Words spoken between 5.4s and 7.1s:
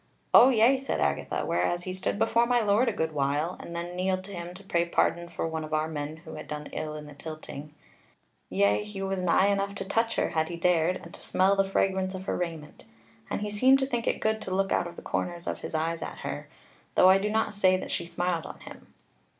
one of our men who had done ill in